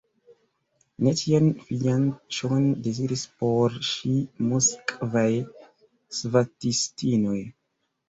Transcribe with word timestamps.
Ne 1.07 1.11
tian 1.19 1.49
fianĉon 1.67 2.65
deziris 2.89 3.27
por 3.45 3.79
ŝi 3.91 4.17
moskvaj 4.51 5.29
svatistinoj! 6.23 7.41